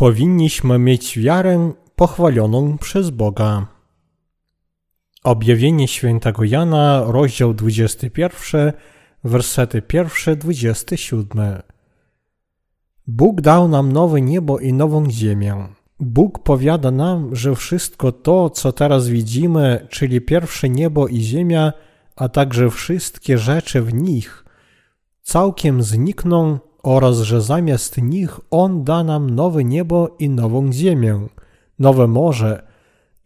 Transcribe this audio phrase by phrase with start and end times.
[0.00, 3.66] Powinniśmy mieć wiarę pochwaloną przez Boga.
[5.24, 8.72] Objawienie świętego Jana, rozdział 21,
[9.24, 11.62] wersety 1-27.
[13.06, 15.68] Bóg dał nam nowe niebo i nową ziemię.
[15.98, 21.72] Bóg powiada nam, że wszystko to, co teraz widzimy, czyli pierwsze niebo i ziemia,
[22.16, 24.44] a także wszystkie rzeczy w nich,
[25.22, 31.26] całkiem znikną oraz że zamiast nich On da nam nowe niebo i nową ziemię,
[31.78, 32.62] nowe morze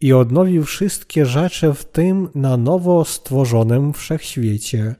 [0.01, 4.95] i odnowi wszystkie rzeczy w tym na nowo stworzonym wszechświecie.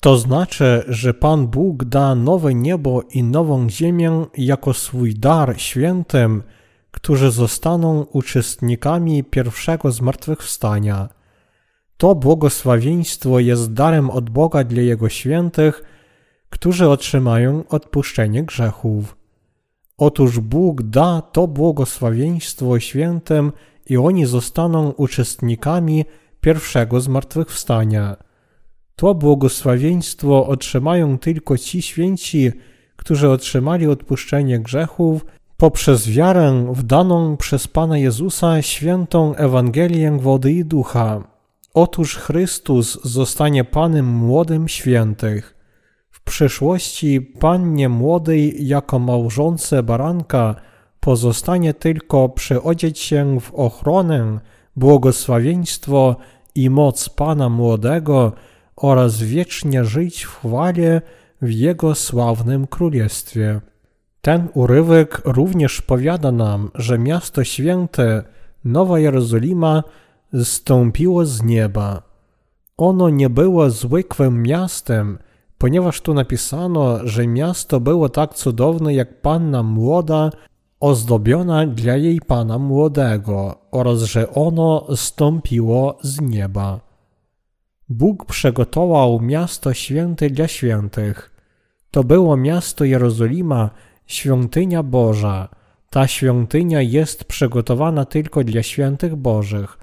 [0.00, 6.42] To znaczy, że Pan Bóg da nowe niebo i nową ziemię jako swój dar świętym,
[6.90, 11.08] którzy zostaną uczestnikami pierwszego zmartwychwstania.
[11.96, 15.82] To błogosławieństwo jest darem od Boga dla Jego świętych,
[16.56, 19.16] którzy otrzymają odpuszczenie grzechów.
[19.98, 23.52] Otóż Bóg da to błogosławieństwo świętym
[23.86, 26.04] i oni zostaną uczestnikami
[26.40, 28.16] pierwszego zmartwychwstania.
[28.96, 32.52] To błogosławieństwo otrzymają tylko ci święci,
[32.96, 40.64] którzy otrzymali odpuszczenie grzechów poprzez wiarę w daną przez Pana Jezusa świętą Ewangelię wody i
[40.64, 41.24] ducha.
[41.74, 45.55] Otóż Chrystus zostanie Panem młodym świętych.
[46.26, 50.54] Przyszłości Pannie młodej jako małżonce baranka
[51.00, 54.40] pozostanie tylko przyodzieć się w ochronę,
[54.76, 56.16] błogosławieństwo
[56.54, 58.32] i moc Pana młodego
[58.76, 61.02] oraz wiecznie żyć w chwale
[61.42, 63.60] w Jego sławnym królestwie.
[64.20, 68.22] Ten urywek również powiada nam, że miasto święte,
[68.64, 69.82] Nowa Jerozolima,
[70.42, 72.02] zstąpiło z nieba.
[72.76, 75.18] Ono nie było zwykłym miastem,
[75.58, 80.30] ponieważ tu napisano, że miasto było tak cudowne jak panna młoda,
[80.80, 86.80] ozdobiona dla jej pana młodego, oraz że ono stąpiło z nieba.
[87.88, 91.30] Bóg przygotował miasto święte dla świętych.
[91.90, 93.70] To było miasto Jerozolima,
[94.06, 95.48] świątynia Boża.
[95.90, 99.78] Ta świątynia jest przygotowana tylko dla świętych Bożych.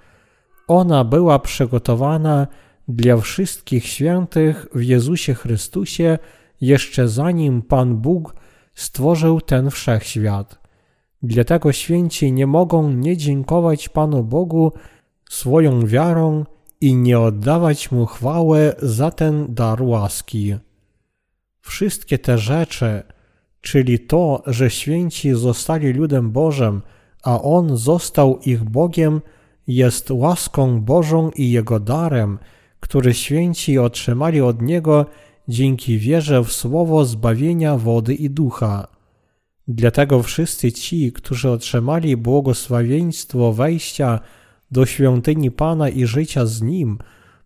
[0.68, 2.48] Ona była przygotowana
[2.88, 6.18] dla wszystkich świętych w Jezusie Chrystusie
[6.62, 8.36] jeszcze zanim Pan Bóg
[8.76, 10.60] stworzył ten wszechświat.
[11.24, 14.72] Dlatego święci nie mogą nie dziękować Panu Bogu
[15.30, 16.46] swoją wiarą
[16.82, 20.56] i nie oddawać Mu chwały za ten dar łaski.
[21.62, 23.04] Wszystkie te rzeczy,
[23.62, 26.82] czyli to, że święci zostali ludem Bożym,
[27.24, 29.22] a On został ich Bogiem,
[29.68, 32.40] jest łaską Bożą i Jego darem,
[32.84, 35.06] który święci otrzymali od Niego
[35.48, 38.88] dzięki wierze w słowo zbawienia wody i ducha.
[39.68, 44.20] Dlatego wszyscy ci, którzy otrzymali błogosławieństwo wejścia
[44.72, 46.98] do świątyni Pana i życia z Nim,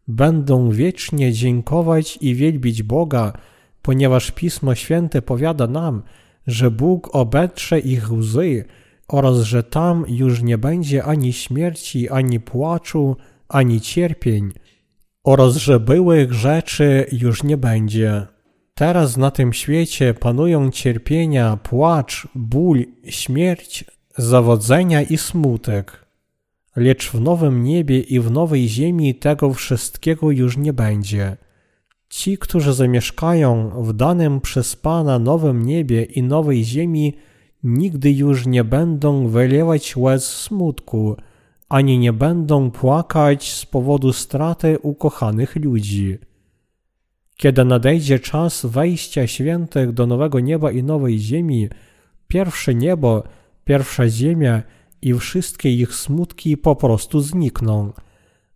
[0.07, 3.33] będą wiecznie dziękować i wielbić Boga,
[3.81, 6.03] ponieważ Pismo Święte powiada nam,
[6.47, 8.65] że Bóg obetrze ich łzy
[9.07, 13.15] oraz że tam już nie będzie ani śmierci, ani płaczu,
[13.49, 14.51] ani cierpień,
[15.27, 18.27] oraz że byłych rzeczy już nie będzie.
[18.75, 23.85] Teraz na tym świecie panują cierpienia, płacz, ból, śmierć,
[24.17, 26.05] zawodzenia i smutek.
[26.75, 31.37] Lecz w nowym niebie i w nowej ziemi tego wszystkiego już nie będzie.
[32.09, 37.13] Ci, którzy zamieszkają w danym przez Pana nowym niebie i nowej ziemi,
[37.63, 41.15] nigdy już nie będą wylewać łez smutku,
[41.69, 46.17] ani nie będą płakać z powodu straty ukochanych ludzi.
[47.37, 51.69] Kiedy nadejdzie czas wejścia świętych do nowego nieba i nowej ziemi,
[52.27, 53.23] pierwsze niebo,
[53.65, 54.63] pierwsza ziemia
[55.01, 57.93] i wszystkie ich smutki po prostu znikną,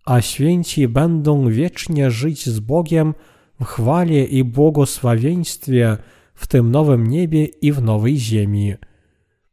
[0.06, 3.14] a święci będą wiecznie żyć z Bogiem
[3.62, 5.98] w chwale i błogosławieństwie
[6.34, 8.74] w tym nowym niebie i w nowej ziemi.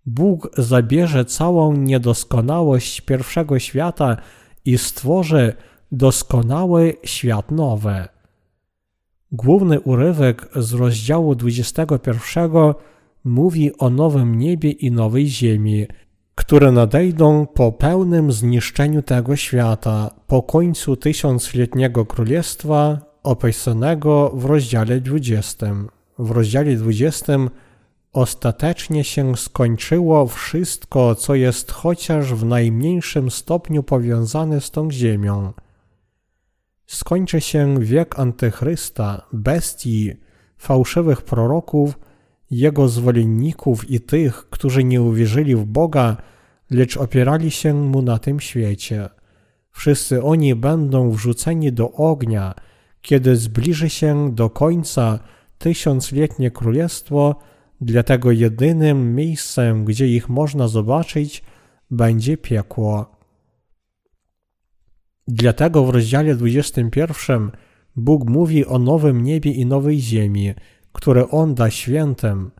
[0.09, 4.17] Bóg zabierze całą niedoskonałość pierwszego świata
[4.65, 5.53] i stworzy
[5.93, 8.09] doskonały świat nowy.
[9.33, 12.51] Główny urywek z rozdziału 21
[13.25, 15.87] mówi o nowym niebie i nowej ziemi,
[16.35, 25.67] które nadejdą po pełnym zniszczeniu tego świata, po końcu tysiącletniego królestwa opisanego w rozdziale 20.
[26.19, 27.33] W rozdziale 20
[28.19, 35.53] ostatecznie się skończyło wszystko, co jest chociaż w najmniejszym stopniu powiązane z tą ziemią.
[36.87, 40.13] Skończy się wiek antychrysta, bestii,
[40.57, 41.99] fałszywych proroków
[42.51, 46.17] Jego zwolenników i tych, którzy nie uwierzyli w Boga,
[46.71, 49.09] lecz opierali się Mu na tym świecie.
[49.71, 52.55] Wszyscy oni będą wrzuceni do ognia,
[53.03, 55.19] kiedy zbliży się do końca
[55.59, 57.37] tysiącletnie królestwo,
[57.81, 61.43] dlatego jedynym miejscem, gdzie ich można zobaczyć,
[61.91, 63.19] będzie piekło.
[65.29, 67.51] Dlatego w rozdziale 21
[67.97, 70.55] Bóg mówi o nowym niebie i nowej ziemi,
[70.93, 72.51] które On da świętem,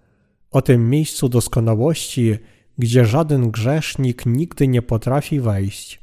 [0.51, 2.37] o tym miejscu doskonałości,
[2.79, 6.01] gdzie żaden grzesznik nigdy nie potrafi wejść.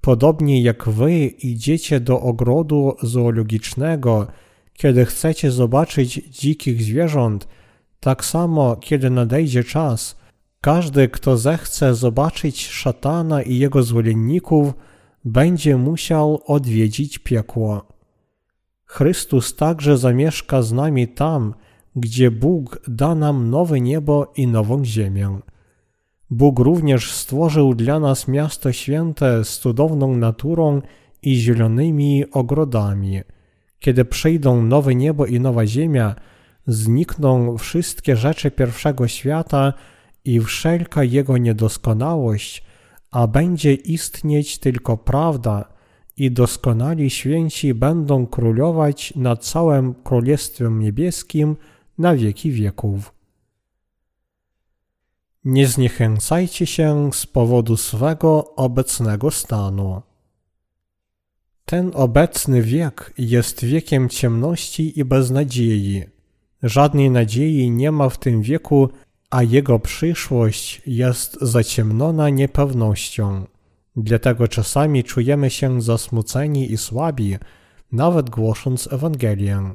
[0.00, 4.26] Podobnie jak wy idziecie do ogrodu zoologicznego,
[4.72, 7.48] kiedy chcecie zobaczyć dzikich zwierząt,
[8.06, 10.16] tak samo kiedy nadejdzie czas,
[10.60, 14.74] każdy, kto zechce zobaczyć szatana i jego zwolenników,
[15.24, 17.86] będzie musiał odwiedzić piekło.
[18.84, 21.54] Chrystus także zamieszka z nami tam,
[21.96, 25.38] gdzie Bóg da nam nowe niebo i nową ziemię.
[26.30, 30.82] Bóg również stworzył dla nas miasto święte z cudowną naturą
[31.22, 33.20] i zielonymi ogrodami.
[33.78, 36.14] Kiedy przyjdą nowe niebo i nowa ziemia,
[36.66, 39.72] znikną wszystkie rzeczy pierwszego świata
[40.24, 42.64] i wszelka jego niedoskonałość,
[43.10, 45.68] a będzie istnieć tylko prawda
[46.16, 51.56] i doskonali święci będą królować nad całym Królestwem Niebieskim
[51.98, 53.12] na wieki wieków.
[55.44, 60.02] Nie zniechęcajcie się z powodu swego obecnego stanu.
[61.64, 66.15] Ten obecny wiek jest wiekiem ciemności i beznadziei.
[66.66, 68.88] Żadnej nadziei nie ma w tym wieku,
[69.30, 73.44] a jego przyszłość jest zaciemnona niepewnością.
[73.96, 77.36] Dlatego czasami czujemy się zasmuceni i słabi,
[77.92, 79.70] nawet głosząc Ewangelię.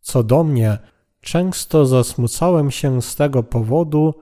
[0.00, 0.78] Co do mnie,
[1.20, 4.14] często zasmucałem się z tego powodu,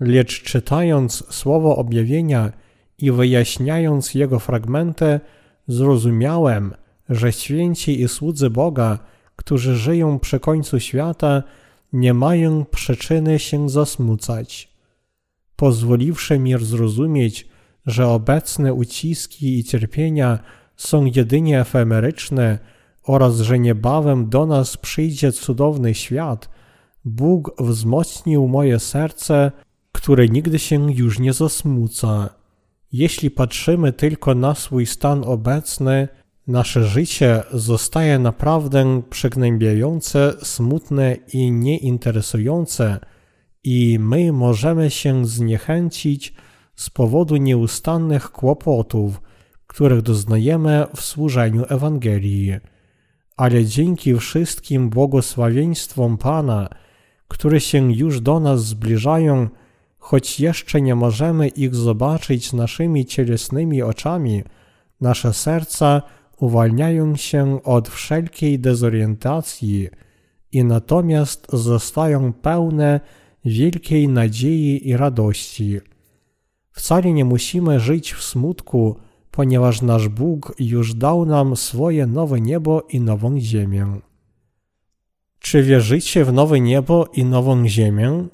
[0.00, 2.52] lecz czytając słowo objawienia
[2.98, 5.20] i wyjaśniając jego fragmenty,
[5.68, 6.74] zrozumiałem,
[7.08, 8.98] że święci i słudzy Boga,
[9.36, 11.42] którzy żyją przy końcu świata,
[11.92, 14.72] nie mają przyczyny się zasmucać.
[15.56, 17.48] Pozwoliwszy mi zrozumieć,
[17.86, 20.38] że obecne uciski i cierpienia
[20.76, 22.58] są jedynie efemeryczne
[23.02, 26.48] oraz że niebawem do nas przyjdzie cudowny świat,
[27.04, 29.52] Bóg wzmocnił moje serce
[29.96, 32.28] które nigdy się już nie zasmuca.
[32.92, 36.08] Jeśli patrzymy tylko na swój stan obecny,
[36.46, 42.98] nasze życie zostaje naprawdę przygnębiające, smutne i nieinteresujące,
[43.64, 46.34] i my możemy się zniechęcić
[46.74, 49.20] z powodu nieustannych kłopotów,
[49.66, 52.52] których doznajemy w służeniu Ewangelii.
[53.36, 56.68] Ale dzięki wszystkim błogosławieństwom Pana,
[57.28, 59.48] które się już do nas zbliżają,
[59.98, 64.42] choć jeszcze nie możemy ich zobaczyć naszymi cielesnymi oczami,
[65.00, 66.02] nasze serca
[66.40, 69.88] uwalniają się od wszelkiej dezorientacji
[70.52, 73.00] i natomiast zostają pełne
[73.44, 75.80] wielkiej nadziei i radości.
[76.70, 78.96] Wcale nie musimy żyć w smutku,
[79.30, 84.00] ponieważ nasz Bóg już dał nam swoje nowe niebo i nową ziemię.
[85.38, 88.26] Czy wierzycie w nowe niebo i nową ziemię?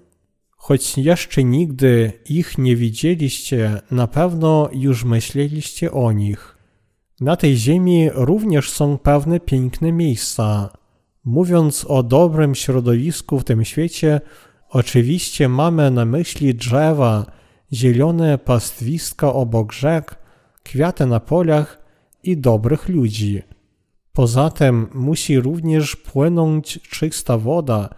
[0.50, 6.61] Choć jeszcze nigdy ich nie widzieliście, na pewno już myśleliście o nich.
[7.22, 10.72] Na tej ziemi również są pewne piękne miejsca.
[11.24, 14.20] Mówiąc o dobrym środowisku w tym świecie,
[14.68, 17.26] oczywiście mamy na myśli drzewa,
[17.72, 20.16] zielone pastwiska obok rzek,
[20.62, 21.82] kwiaty na polach
[22.22, 23.42] i dobrych ludzi.
[24.12, 27.88] Poza tym musi również płynąć czysta woda–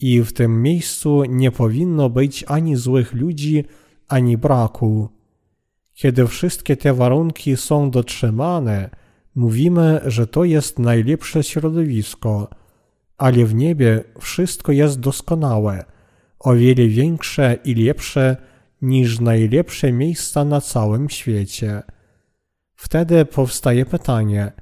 [0.00, 3.64] i w tym miejscu nie powinno być ani złych ludzi,
[4.08, 5.08] ani braku.
[6.00, 8.90] Kiedy wszystkie te warunki są dotrzymane,
[9.34, 12.48] mówimy, że to jest najlepsze środowisko,
[13.18, 15.84] ale w niebie wszystko jest doskonałe,
[16.38, 18.36] o wiele większe i lepsze
[18.82, 21.82] niż najlepsze miejsca na całym świecie.
[22.74, 24.52] Wtedy powstaje pytanie,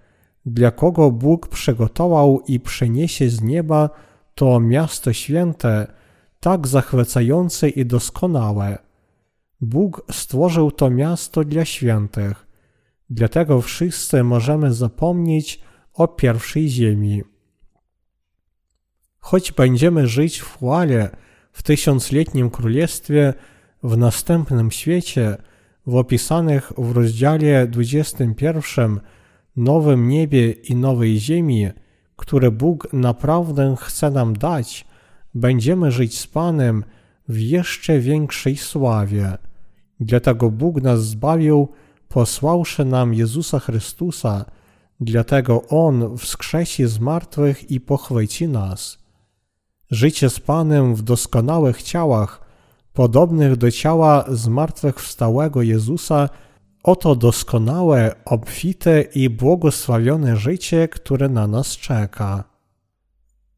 [0.46, 3.90] dla kogo Bóg przygotował i przyniesie z nieba
[4.34, 5.86] to miasto święte,
[6.40, 8.87] tak zachwycające i doskonałe.
[9.60, 12.46] Bóg stworzył to miasto dla świętych,
[13.10, 15.60] dlatego wszyscy możemy zapomnieć
[15.94, 17.22] o pierwszej ziemi.
[19.18, 21.10] Choć będziemy żyć w chwale
[21.52, 23.34] w tysiącletnim królestwie,
[23.82, 25.36] w następnym świecie,
[25.86, 29.00] w opisanych w rozdziale 21
[29.56, 31.68] nowym niebie i nowej ziemi,
[32.16, 34.86] które Bóg naprawdę chce nam dać,
[35.34, 36.84] będziemy żyć z Panem
[37.28, 39.38] w jeszcze większej sławie.
[40.00, 41.68] Dlatego Bóg nas zbawił,
[42.08, 44.44] posłałszy nam Jezusa Chrystusa,
[45.00, 48.98] dlatego On wskrzesi z martwych i pochwyci nas.
[49.90, 52.40] Życie z Panem w doskonałych ciałach,
[52.92, 56.28] podobnych do ciała zmartwychwstałego Jezusa,
[56.82, 62.44] oto doskonałe, obfite i błogosławione życie, które na nas czeka.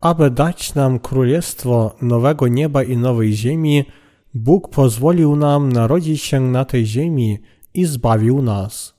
[0.01, 3.85] Aby dać nam królestwo nowego nieba i nowej ziemi,
[4.35, 7.39] Bóg pozwolił nam narodzić się na tej ziemi
[7.75, 8.95] i zbawił nas.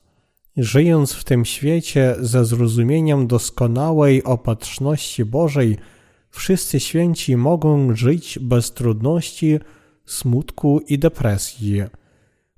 [0.56, 5.78] Żyjąc w tym świecie ze zrozumieniem doskonałej opatrzności Bożej,
[6.30, 9.58] wszyscy święci mogą żyć bez trudności,
[10.06, 11.82] smutku i depresji.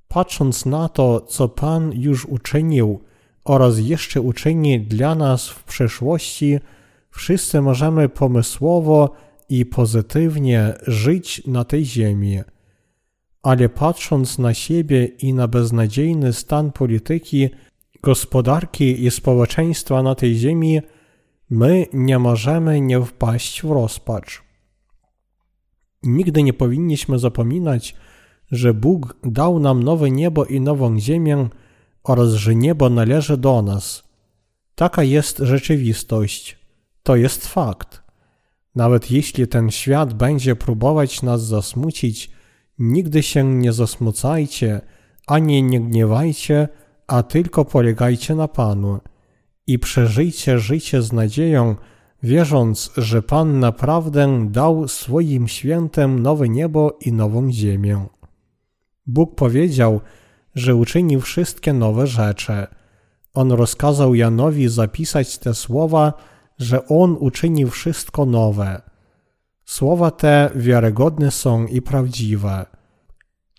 [0.09, 3.00] Patrząc na to, co Pan już uczynił
[3.45, 6.59] oraz jeszcze uczyni dla nas w przyszłości,
[7.11, 9.11] wszyscy możemy pomysłowo
[9.49, 12.40] i pozytywnie żyć na tej ziemi.
[13.44, 17.48] Ale patrząc na siebie i na beznadziejny stan polityki,
[18.02, 20.80] gospodarki i społeczeństwa na tej ziemi,
[21.50, 24.42] my nie możemy nie wpaść w rozpacz.
[26.02, 27.94] Nigdy nie powinniśmy zapominać,
[28.50, 31.48] że Bóg dał nam nowe niebo i nową ziemię
[32.04, 34.04] oraz że niebo należy do nas.
[34.74, 36.58] Taka jest rzeczywistość.
[37.02, 38.02] To jest fakt.
[38.74, 42.34] Nawet jeśli ten świat będzie próbować nas zasmucić,
[42.78, 44.81] nigdy się nie zasmucajcie,
[45.26, 46.69] ani nie gniewajcie,
[47.07, 49.00] a tylko polegajcie na Panu
[49.66, 51.76] i przeżyjcie życie z nadzieją,
[52.23, 58.07] wierząc, że Pan naprawdę dał swoim świętem nowe niebo i nową ziemię.
[59.07, 60.00] Bóg powiedział,
[60.54, 62.66] że uczyni wszystkie nowe rzeczy.
[63.35, 66.12] On rozkazał Janowi zapisać te słowa,
[66.59, 68.83] że On uczyni wszystko nowe.
[69.64, 72.66] Słowa te wiarygodne są i prawdziwe.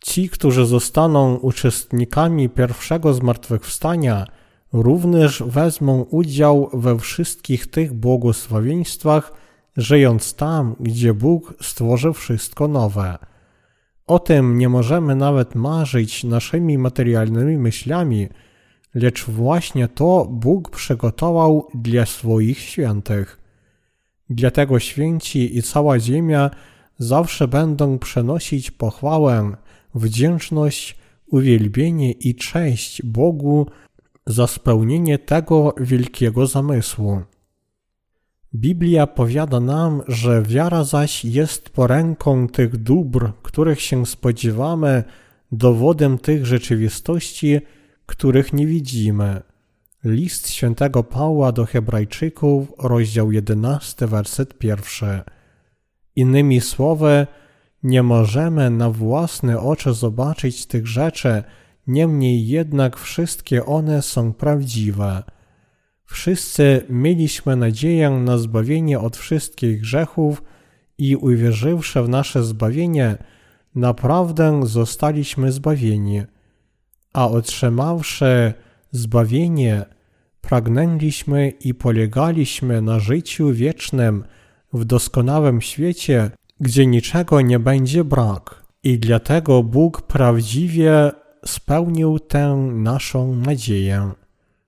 [0.03, 4.27] Ci, którzy zostaną uczestnikami pierwszego zmartwychwstania,
[4.73, 9.33] również wezmą udział we wszystkich tych błogosławieństwach,
[9.77, 13.17] żyjąc tam, gdzie Bóg stworzy wszystko nowe.
[14.07, 18.27] O tym nie możemy nawet marzyć naszymi materialnymi myślami,
[18.93, 23.44] lecz właśnie to Bóg przygotował dla swoich świętych.
[24.29, 26.51] Dlatego święci i cała ziemia
[26.97, 29.55] zawsze będą przenosić pochwałę,
[29.95, 33.67] wdzięczność, uwielbienie i cześć Bogu
[34.27, 37.21] za spełnienie tego wielkiego zamysłu.
[38.55, 45.03] Biblia powiada nam, że wiara zaś jest poręką tych dóbr, których się spodziewamy,
[45.51, 47.59] dowodem tych rzeczywistości,
[48.05, 49.41] których nie widzimy.
[50.05, 55.21] List świętego Pawła do Hebrajczyków, rozdział 11, werset pierwszy.
[56.15, 57.27] Innymi słowy,
[57.83, 61.43] nie możemy na własne oczy zobaczyć tych rzeczy,
[61.87, 65.23] niemniej jednak wszystkie one są prawdziwe.
[66.05, 70.43] Wszyscy mieliśmy nadzieję na zbawienie od wszystkich grzechów
[70.97, 73.17] i uwierzywszy w nasze zbawienie,
[73.75, 76.23] naprawdę zostaliśmy zbawieni.
[77.13, 78.53] A otrzymawszy
[78.91, 79.94] zbawienie,
[80.47, 84.23] pragnęliśmy i polegaliśmy na życiu wiecznym
[84.73, 88.63] w doskonałym świecie, gdzie niczego nie będzie brak.
[88.83, 91.11] I dlatego Bóg prawdziwie
[91.45, 94.11] spełnił tę naszą nadzieję.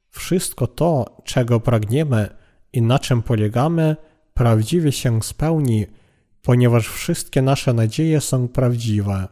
[0.09, 2.29] Wszystko to, czego pragniemy
[2.73, 3.95] i na czym polegamy,
[4.33, 5.85] prawdziwie się spełni,
[6.41, 9.27] ponieważ wszystkie nasze nadzieje są prawdziwe.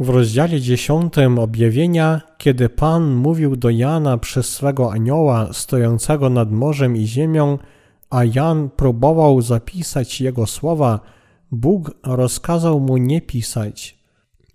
[0.00, 6.96] W rozdziale dziesiątym objawienia, kiedy Pan mówił do Jana przez swego anioła stojącego nad morzem
[6.96, 7.58] i ziemią,
[8.10, 11.00] a Jan próbował zapisać jego słowa,
[11.50, 13.98] Bóg rozkazał mu nie pisać.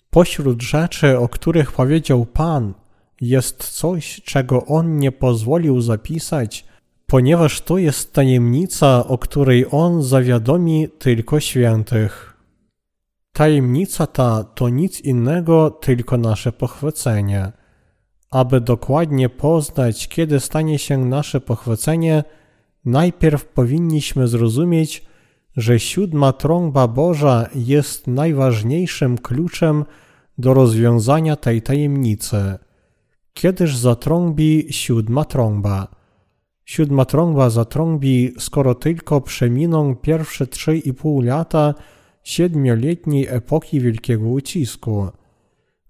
[0.10, 2.74] Pośród rzeczy, o których powiedział Pan,
[3.22, 6.66] jest coś, czego on nie pozwolił zapisać,
[7.08, 12.35] ponieważ to jest tajemnica, o której on zawiadomi tylko świętych.
[13.36, 17.51] Tajemnica ta to nic innego, tylko nasze pochwycenie.
[18.32, 22.24] Aby dokładnie poznać, kiedy stanie się nasze pochwycenie,
[22.86, 25.06] najpierw powinniśmy zrozumieć,
[25.58, 29.86] że siódma trąba Boża jest najważniejszym kluczem
[30.38, 32.58] do rozwiązania tej tajemnicy.
[33.34, 35.88] Kiedyż zatrąbi siódma trąba?
[36.65, 41.74] Siódma trąba zatrąbi, skoro tylko przeminą pierwsze trzy i pół lata
[42.25, 45.08] siedmioletniej epoki wielkiego ucisku.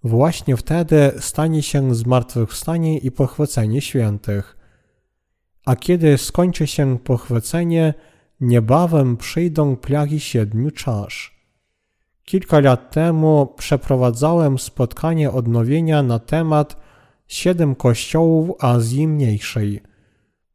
[0.04, 4.58] Właśnie wtedy stanie się zmartwychwstanie i pochwycenie świętych.
[5.66, 7.94] A kiedy skończy się pochwycenie,
[8.42, 11.36] niebawem przyjdą plagi siedmiu czasz.
[12.24, 16.78] Kilka lat temu przeprowadzałem spotkanie odnowienia na temat
[17.28, 19.82] siedem kościołów Azji Mniejszej.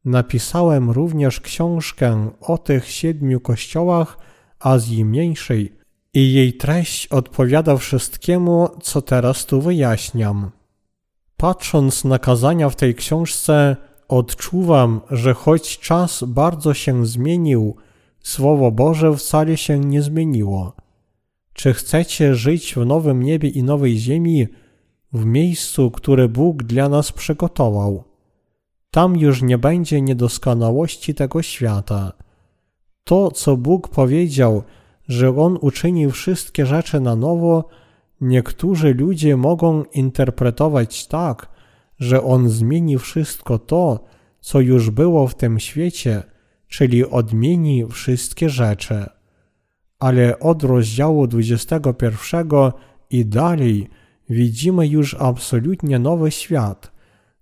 [0.05, 4.30] Napisałem również książkę o tych siedmiu kościołach
[4.61, 5.75] Azji Mniejszej
[6.13, 10.51] i jej treść odpowiada wszystkiemu, co teraz tu wyjaśniam.
[11.37, 13.77] Patrząc na kazania w tej książce,
[14.07, 17.75] odczuwam, że choć czas bardzo się zmienił,
[18.23, 20.75] Słowo Boże wcale się nie zmieniło.
[21.53, 24.47] Czy chcecie żyć w nowym niebie i nowej ziemi,
[25.13, 28.03] w miejscu, które Bóg dla nas przygotował?
[28.91, 32.13] Tam już nie będzie niedoskonałości tego świata.
[33.03, 34.63] To, co Bóg powiedział,
[35.07, 37.69] że On uczyni wszystkie rzeczy na nowo,
[38.21, 41.49] niektórzy ludzie mogą interpretować tak,
[41.99, 44.03] że On zmieni wszystko to,
[44.39, 46.23] co już było w tym świecie,
[46.67, 49.05] czyli odmieni wszystkie rzeczy.
[49.99, 52.47] Ale od rozdziału 21
[53.09, 53.87] i dalej
[54.29, 56.91] widzimy już absolutnie nowy świat,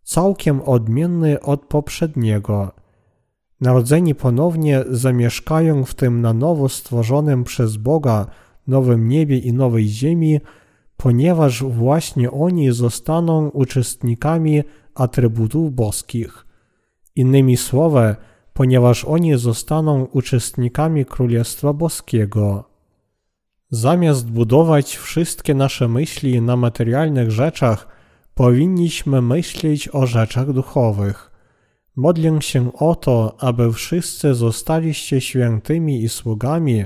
[0.04, 2.72] całkiem odmienny od poprzedniego.
[3.62, 8.26] Narodzeni ponownie zamieszkają w tym na nowo stworzonym przez Boga
[8.68, 10.40] nowym niebie i nowej ziemi,
[10.98, 14.64] ponieważ właśnie oni zostaną uczestnikami
[14.96, 16.46] atrybutów boskich.
[17.16, 18.16] Innymi słowy,
[18.54, 22.70] ponieważ oni zostaną uczestnikami Królestwa Boskiego.
[23.72, 27.88] Zamiast budować wszystkie nasze myśli na materialnych rzeczach,
[28.34, 31.29] powinniśmy myśleć o rzeczach duchowych.
[32.00, 36.86] Modlę się o to, aby wszyscy zostaliście świętymi i sługami,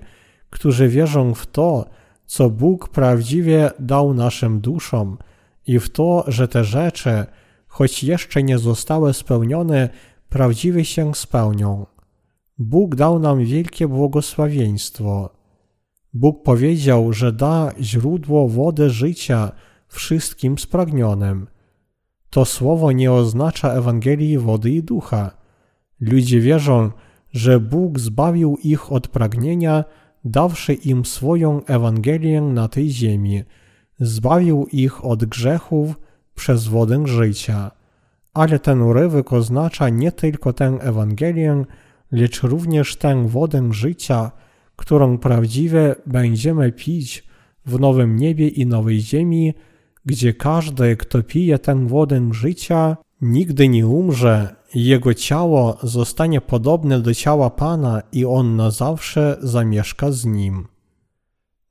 [0.50, 1.86] którzy wierzą w to,
[2.26, 5.18] co Bóg prawdziwie dał naszym duszom
[5.68, 7.26] i w to, że te rzeczy,
[7.68, 9.90] choć jeszcze nie zostały spełnione,
[10.30, 11.86] prawdziwie się spełnią.
[12.58, 15.30] Bóg dał nam wielkie błogosławieństwo.
[16.14, 19.52] Bóg powiedział, że da źródło wody życia
[19.88, 21.48] wszystkim spragnionym.
[22.34, 25.32] To słowo nie oznacza Ewangelii wody i ducha.
[26.00, 26.92] Ludzie wierzą,
[27.32, 29.84] że Bóg zbawił ich od pragnienia,
[30.26, 33.44] dawszy im swoją Ewangelię na tej ziemi.
[34.00, 36.00] Zbawił ich od grzechów
[36.36, 37.72] przez wodę życia.
[38.34, 41.66] Ale ten urywek oznacza nie tylko tę Ewangelię,
[42.12, 44.32] lecz również tę wodę życia,
[44.76, 47.24] którą prawdziwie będziemy pić
[47.66, 49.54] w nowym niebie i nowej ziemi,
[50.06, 57.14] gdzie każdy, kto pije tę wodę życia, nigdy nie umrze, jego ciało zostanie podobne do
[57.14, 60.68] ciała Pana i on na zawsze zamieszka z nim.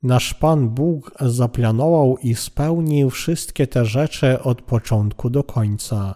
[0.03, 6.15] Nasz Pan Bóg zaplanował i spełnił wszystkie te rzeczy od początku do końca.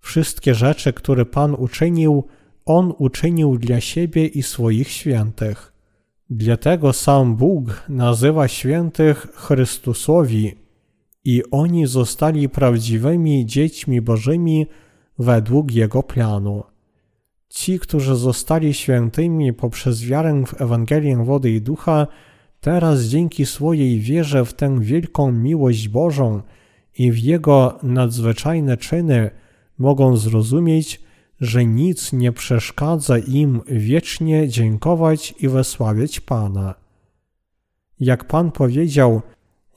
[0.00, 2.24] Wszystkie rzeczy, które Pan uczynił,
[2.64, 5.72] On uczynił dla siebie i swoich świętych.
[6.30, 10.63] Dlatego sam Bóg nazywa świętych Chrystusowi
[11.24, 14.66] i oni zostali prawdziwymi dziećmi Bożymi
[15.18, 16.62] według Jego planu.
[17.48, 22.06] Ci, którzy zostali świętymi poprzez wiarę w Ewangelię wody i ducha,
[22.60, 26.42] teraz dzięki swojej wierze w tę wielką miłość Bożą
[26.98, 29.30] i w Jego nadzwyczajne czyny
[29.78, 31.00] mogą zrozumieć,
[31.40, 36.74] że nic nie przeszkadza im wiecznie dziękować i wysławiać Pana.
[38.00, 39.22] Jak Pan powiedział,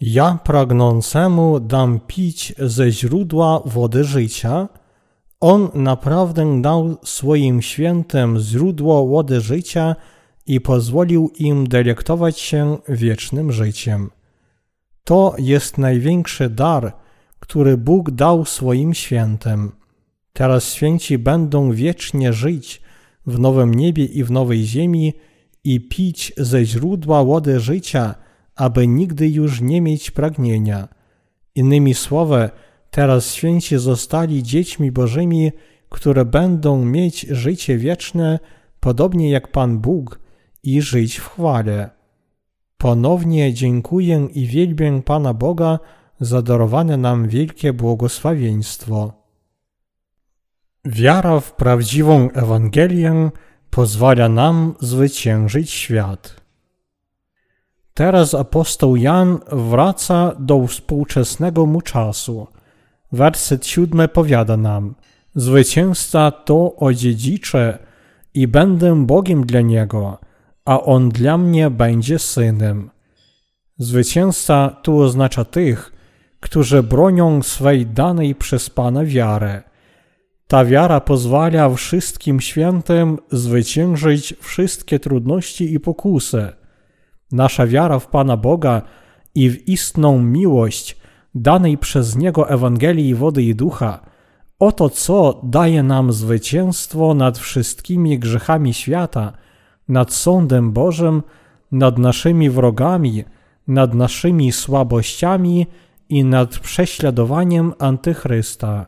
[0.02, 4.70] ja pragnącemu dam pić ze źródła wody życia.
[5.40, 9.96] On naprawdę dał swoim świętym źródło wody życia
[10.46, 14.10] i pozwolił im delektować się wiecznym życiem.
[15.04, 16.94] To jest największy dar,
[17.40, 19.72] który Bóg dał swoim świętym.
[20.34, 22.82] Teraz święci będą wiecznie żyć
[23.28, 25.14] w nowym niebie i w nowej ziemi
[25.64, 28.16] i pić ze źródła wody życia–
[28.58, 30.88] aby nigdy już nie mieć pragnienia.
[31.56, 32.50] Innymi słowy,
[32.92, 35.52] teraz święci zostali dziećmi Bożymi,
[35.90, 38.40] które będą mieć życie wieczne,
[38.80, 40.20] podobnie jak Pan Bóg,
[40.64, 41.90] i żyć w chwale.
[42.78, 45.80] Ponownie dziękuję i wielbię Pana Boga
[46.20, 49.14] za darowane nam wielkie błogosławieństwo.
[50.86, 53.32] Wiara w prawdziwą Ewangelię
[53.70, 56.47] pozwala nam zwyciężyć świat.
[57.98, 62.48] Teraz apostoł Jan wraca do współczesnego mu czasu.
[63.12, 64.96] Werset siódmy powiada nam:
[65.36, 67.78] Zwycięzca to odziedzicze
[68.34, 70.18] i będę Bogiem dla niego,
[70.66, 72.90] a on dla mnie będzie synem.
[73.78, 75.92] Zwycięzca tu oznacza tych,
[76.40, 79.62] którzy bronią swej danej przez Pana wiary.
[80.48, 86.58] Ta wiara pozwala wszystkim świętym zwyciężyć wszystkie trudności i pokusy.
[87.32, 88.82] Nasza wiara w Pana Boga
[89.36, 90.98] i w istną miłość
[91.36, 94.00] danej przez Niego Ewangelii wody i ducha,
[94.60, 99.34] oto co daje nam zwycięstwo nad wszystkimi grzechami świata,
[99.90, 101.24] nad sądem Bożym,
[101.72, 103.24] nad naszymi wrogami,
[103.68, 105.68] nad naszymi słabościami
[106.10, 108.86] i nad prześladowaniem Antychrysta.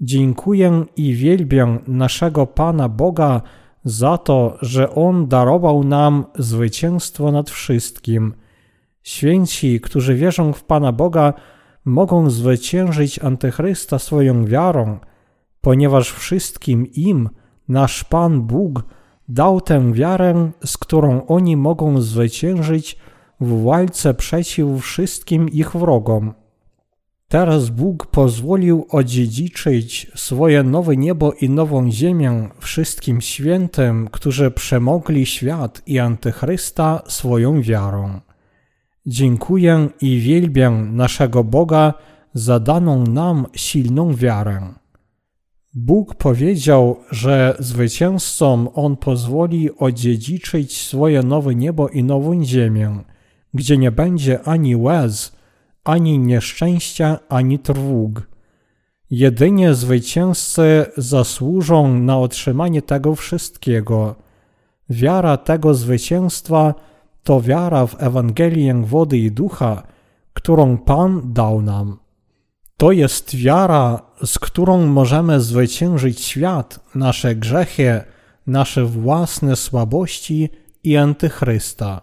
[0.00, 3.42] Dziękuję i wielbię naszego Pana Boga
[3.84, 8.34] za to, że On darował nam zwycięstwo nad wszystkim.
[9.02, 11.32] Święci, którzy wierzą w Pana Boga,
[11.84, 14.98] mogą zwyciężyć Antychrysta swoją wiarą,
[15.60, 17.28] ponieważ wszystkim im
[17.68, 18.84] nasz Pan Bóg
[19.28, 22.98] dał tę wiarę, z którą oni mogą zwyciężyć
[23.40, 26.34] w walce przeciw wszystkim ich wrogom.
[27.30, 35.82] Teraz Bóg pozwolił odziedziczyć swoje nowe niebo i nową ziemię wszystkim świętym, którzy przemogli świat
[35.86, 38.20] i Antychrysta swoją wiarą.
[39.06, 41.94] Dziękuję i wielbię naszego Boga
[42.34, 44.74] za daną nam silną wiarę.
[45.74, 53.04] Bóg powiedział, że zwycięzcom On pozwoli odziedziczyć swoje nowe niebo i nową ziemię,
[53.54, 55.37] gdzie nie będzie ani łez,
[55.88, 58.28] ani nieszczęścia, ani trwóg.
[59.10, 64.14] Jedynie zwycięzcy zasłużą na otrzymanie tego wszystkiego.
[64.90, 66.74] Wiara tego zwycięstwa
[67.22, 69.82] to wiara w Ewangelię wody i ducha,
[70.32, 71.98] którą Pan dał nam.
[72.76, 78.00] To jest wiara, z którą możemy zwyciężyć świat, nasze grzechy,
[78.46, 80.48] nasze własne słabości
[80.84, 82.00] i antychrysta.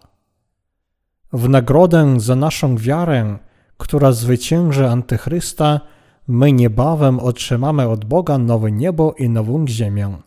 [1.33, 3.44] W nagrodę za naszą wiarę,
[3.77, 5.81] która zwycięży antychrysta,
[6.27, 10.17] my niebawem otrzymamy od Boga nowe niebo i nową ziemię.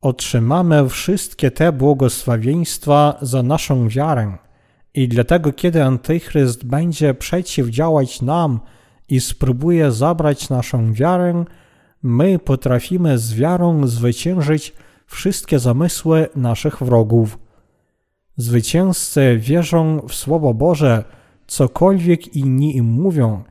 [0.00, 4.38] Otrzymamy wszystkie te błogosławieństwa za naszą wiarę.
[4.94, 8.60] I dlatego, kiedy Antychryst będzie przeciwdziałać nam
[9.08, 11.44] i spróbuje zabrać naszą wiarę,
[12.02, 14.72] my potrafimy z wiarą zwyciężyć
[15.06, 17.38] wszystkie zamysły naszych wrogów.
[18.36, 21.04] Zwycięzcy wierzą w Słowo Boże,
[21.46, 23.44] cokolwiek inni im mówią,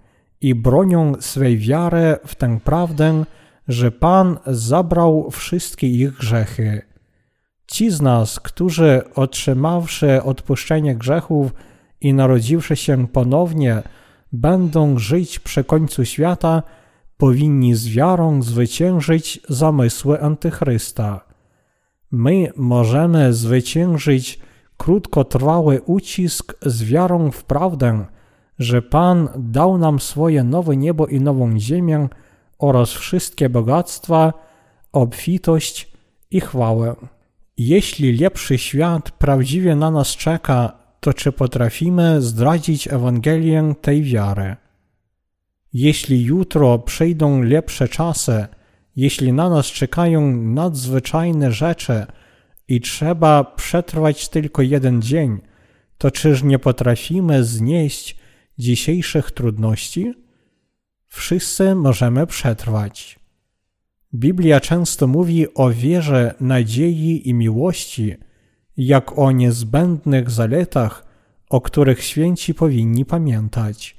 [0.44, 3.26] i bronią swej wiary w tę prawdę,
[3.68, 6.82] że Pan zabrał wszystkie ich grzechy.
[7.68, 11.54] Ci z nas, którzy otrzymawszy odpuszczenie grzechów
[12.02, 13.84] i narodziwszy się ponownie,
[14.32, 16.64] będą żyć przy końcu świata,
[17.18, 21.26] powinni z wiarą zwyciężyć zamysły Antychrysta.
[22.12, 24.40] My możemy zwyciężyć
[24.84, 28.06] krótkotrwały ucisk z wiarą w prawdę,
[28.60, 32.08] że Pan dał nam swoje nowe niebo i nową ziemię
[32.60, 34.34] oraz wszystkie bogactwa,
[34.92, 35.92] obfitość
[36.32, 36.96] i chwałę.
[37.58, 44.56] Jeśli lepszy świat prawdziwie na nas czeka, to czy potrafimy zdradzić Ewangelię tej wiary?
[45.74, 48.48] Jeśli jutro przyjdą lepsze czasy,
[48.96, 52.06] jeśli na nas czekają nadzwyczajne rzeczy
[52.68, 55.42] i trzeba przetrwać tylko jeden dzień,
[55.98, 58.18] to czyż nie potrafimy znieść
[58.58, 60.14] dzisiejszych trudności?
[61.08, 63.20] Wszyscy możemy przetrwać.
[64.14, 68.16] Biblia często mówi o wierze, nadziei i miłości,
[68.78, 71.06] jak o niezbędnych zaletach,
[71.50, 73.98] o których święci powinni pamiętać.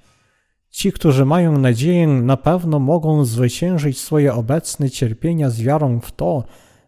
[0.70, 6.44] Ci, którzy mają nadzieję, na pewno mogą zwyciężyć swoje obecne cierpienia z wiarą w to,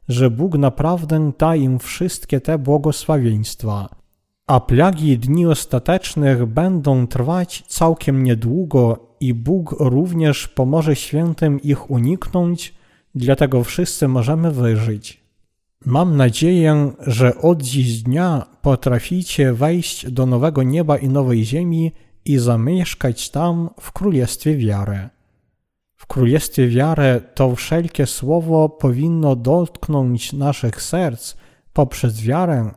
[0.09, 3.89] że Bóg naprawdę da im wszystkie te błogosławieństwa.
[4.47, 12.75] A plagi dni ostatecznych będą trwać całkiem niedługo i Bóg również pomoże świętym ich uniknąć,
[13.15, 15.27] dlatego wszyscy możemy wyżyć.
[15.85, 21.93] Mam nadzieję, że od dziś dnia potraficie wejść do nowego nieba i nowej ziemi
[22.25, 25.09] i zamieszkać tam w królestwie wiary.
[25.97, 31.37] W królestwie wiary to wszelkie słowo powinno dotknąć naszych serc
[31.73, 32.71] poprzez wiarę,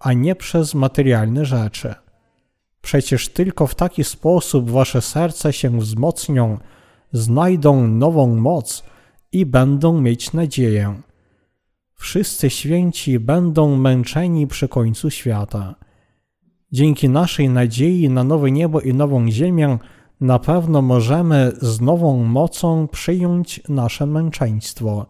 [0.00, 1.94] a nie przez materialne rzeczy.
[2.82, 6.58] Przecież tylko w taki sposób wasze serca się wzmocnią,
[7.12, 8.84] znajdą nową moc
[9.32, 10.94] i będą mieć nadzieję.
[11.94, 15.74] Wszyscy święci będą męczeni przy końcu świata.
[16.72, 19.78] Dzięki naszej nadziei na nowe niebo i nową ziemię
[20.24, 25.06] na pewno możemy z nową mocą przyjąć nasze męczeństwo.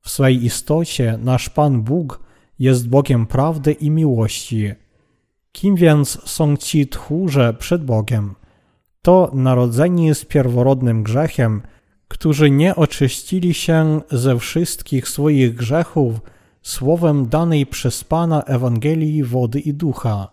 [0.00, 2.20] W swej istocie nasz Pan Bóg
[2.58, 4.72] jest Bogiem prawdy i miłości.
[5.52, 8.34] Kim więc są ci tchórze przed Bogiem?
[9.02, 11.62] To narodzeni z pierworodnym grzechem,
[12.08, 16.20] którzy nie oczyścili się ze wszystkich swoich grzechów
[16.62, 20.28] słowem danej przez Pana Ewangelii wody i ducha.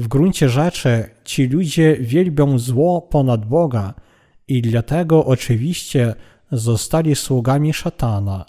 [0.00, 3.94] W gruncie rzeczy ci ludzie wielbią zło ponad Boga
[4.48, 6.14] i dlatego oczywiście
[6.52, 8.46] zostali sługami szatana.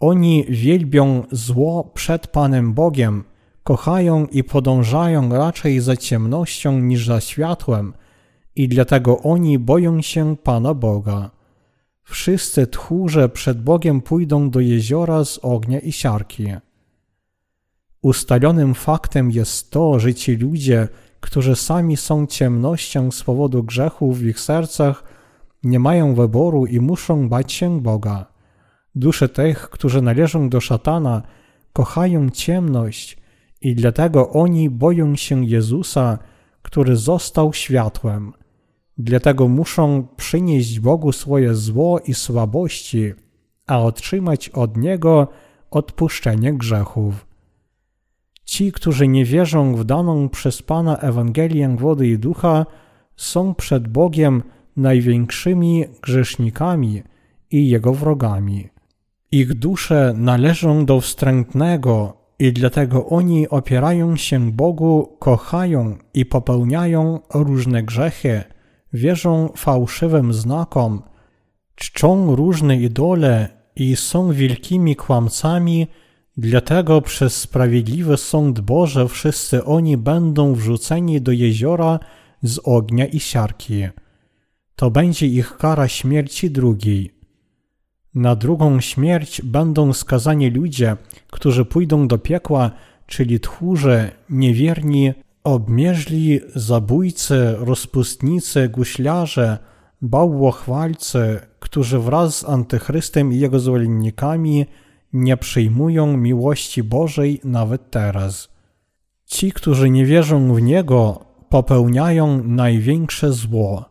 [0.00, 3.24] Oni wielbią zło przed Panem Bogiem,
[3.62, 7.92] kochają i podążają raczej za ciemnością niż za światłem
[8.56, 11.30] i dlatego oni boją się Pana Boga.
[12.02, 16.46] Wszyscy tchórze przed Bogiem pójdą do jeziora z ognia i siarki.
[18.02, 20.88] Ustalonym faktem jest to, że ci ludzie,
[21.20, 25.04] którzy sami są ciemnością z powodu grzechów w ich sercach,
[25.64, 28.26] nie mają wyboru i muszą bać się Boga.
[28.94, 31.22] Dusze tych, którzy należą do szatana,
[31.72, 33.18] kochają ciemność
[33.60, 36.18] i dlatego oni boją się Jezusa,
[36.62, 38.32] który został światłem.
[38.98, 43.12] Dlatego muszą przynieść Bogu swoje zło i słabości,
[43.66, 45.28] a otrzymać od Niego
[45.70, 47.31] odpuszczenie grzechów.
[48.44, 52.66] Ci, którzy nie wierzą w daną przez Pana Ewangelię wody i ducha,
[53.16, 54.42] są przed Bogiem
[54.76, 57.02] największymi grzesznikami
[57.50, 58.68] i Jego wrogami.
[59.32, 67.82] Ich dusze należą do wstrętnego i dlatego oni opierają się Bogu, kochają i popełniają różne
[67.82, 68.42] grzechy,
[68.92, 71.02] wierzą fałszywym znakom,
[71.74, 75.86] czczą różne idole i są wielkimi kłamcami,
[76.36, 81.98] dlatego przez sprawiedliwy sąd Boże wszyscy oni będą wrzuceni do jeziora
[82.42, 83.88] z ognia i siarki.
[84.76, 87.14] To będzie ich kara śmierci drugiej.
[88.14, 90.96] Na drugą śmierć będą skazani ludzie,
[91.30, 92.70] którzy pójdą do piekła,
[93.06, 95.12] czyli tchórze, niewierni,
[95.44, 99.58] obmierzli, zabójcy, rozpustnicy, guślarze,
[100.02, 104.66] bałwochwalcy, którzy wraz z Antychrystem i jego zwolennikami
[105.12, 108.48] nie przyjmują miłości Bożej nawet teraz.
[109.26, 113.84] Ci, którzy nie wierzą w Niego, popełniają największe zło.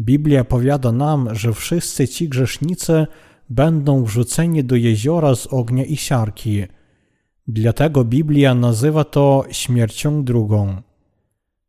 [0.00, 3.06] Biblia powiada nam, że wszyscy ci grzesznicy
[3.50, 6.64] będą wrzuceni do jeziora z ognia i siarki.
[7.48, 10.82] Dlatego Biblia nazywa to śmiercią drugą.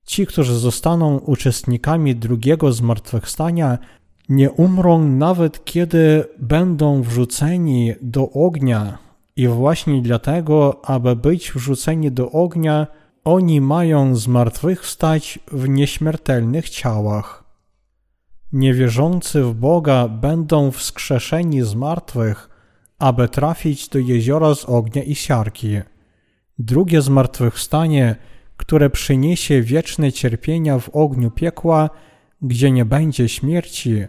[0.06, 3.78] Ci, którzy zostaną uczestnikami drugiego zmartwychwstania,
[4.32, 8.98] nie umrą nawet kiedy będą wrzuceni do ognia.
[9.36, 12.88] I właśnie dlatego, aby być wrzuceni do ognia,
[13.24, 17.44] oni mają zmartwychwstać w nieśmiertelnych ciałach.
[18.54, 22.50] Niewierzący w Boga będą wskrzeszeni z martwych,
[23.00, 25.80] aby trafić do jeziora z ognia i siarki.
[26.60, 28.16] Drugie zmartwychwstanie,
[28.58, 31.90] które przyniesie wieczne cierpienia w ogniu piekła,
[32.42, 34.06] gdzie nie będzie śmierci,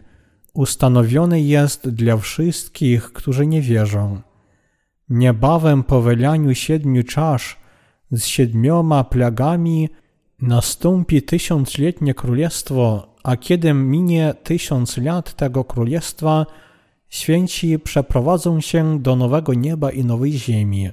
[0.55, 4.21] ustanowione jest dla wszystkich, którzy nie wierzą.
[5.09, 7.57] Niebawem po wylaniu siedmiu czasz
[8.11, 9.89] z siedmioma plagami
[10.41, 16.47] nastąpi tysiącletnie królestwo a kiedy minie tysiąc lat tego królestwa,
[17.09, 20.91] święci przeprowadzą się do nowego nieba i nowej ziemi.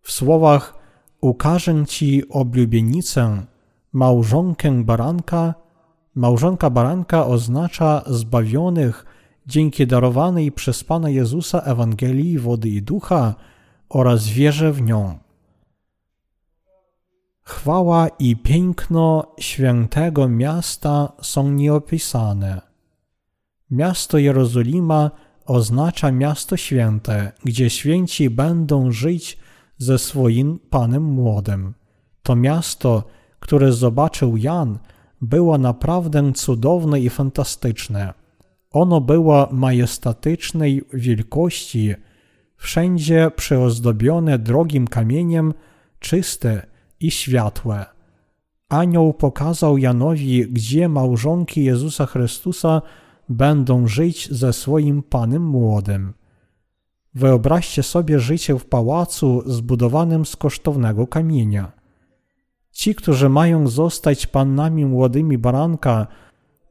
[0.00, 0.78] W słowach
[1.20, 3.46] ukażę Ci oblubienicę,
[3.92, 5.54] małżonkę baranka,
[6.16, 9.04] małżonka baranka oznacza zbawionych
[9.46, 13.34] dzięki darowanej przez Pana Jezusa Ewangelii wody i ducha
[13.88, 15.18] oraz wierze w nią.
[17.42, 22.60] Chwała i piękno świętego miasta są nieopisane.
[23.70, 25.10] Miasto Jerozolima
[25.46, 29.38] oznacza miasto święte, gdzie święci będą żyć
[29.78, 31.74] ze swoim Panem Młodym.
[32.22, 33.04] To miasto,
[33.40, 34.78] które zobaczył Jan,
[35.20, 38.14] było naprawdę cudowne i fantastyczne.
[38.70, 41.94] Ono było majestatycznej wielkości,
[42.56, 45.54] wszędzie przyozdobione drogim kamieniem,
[45.98, 46.66] czyste,
[47.00, 47.86] i światłe.
[48.68, 52.82] Anioł pokazał Janowi, gdzie małżonki Jezusa Chrystusa
[53.28, 56.12] będą żyć ze swoim Panem Młodym.
[57.14, 61.72] Wyobraźcie sobie życie w pałacu zbudowanym z kosztownego kamienia.
[62.76, 66.06] Ci, którzy mają zostać pannami młodymi baranka,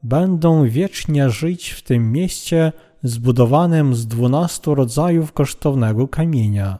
[0.02, 6.78] będą wiecznie żyć w tym mieście zbudowanym z dwunastu rodzajów kosztownego kamienia.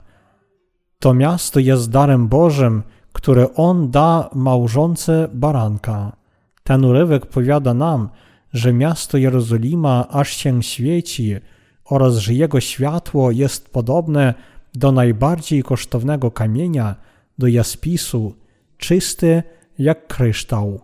[0.98, 6.16] To miasto jest darem Bożym, które on da małżonce baranka.
[6.64, 8.08] Ten urywek powiada nam,
[8.52, 11.36] że miasto Jerozolima aż się świeci
[11.84, 14.34] oraz że jego światło jest podobne
[14.74, 16.94] do najbardziej kosztownego kamienia,
[17.38, 18.34] do jaspisu,
[18.78, 19.42] czysty
[19.78, 20.80] jak kryształ.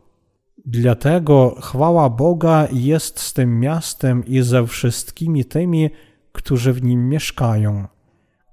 [0.67, 5.91] Dlatego chwała Boga jest z tym miastem i ze wszystkimi tymi,
[6.33, 7.87] którzy w nim mieszkają.